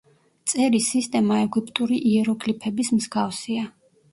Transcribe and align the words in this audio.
წერის 0.53 0.87
სისტემა 0.93 1.37
ეგვიპტური 1.49 1.99
იეროგლიფების 2.13 2.91
მსგავსია. 2.99 3.69